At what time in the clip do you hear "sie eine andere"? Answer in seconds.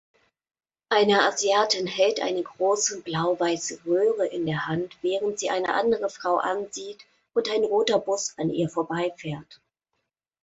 5.37-6.09